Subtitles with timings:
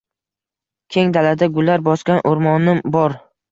[0.95, 3.19] Keng dalada gullar bosgan o’rmonim bor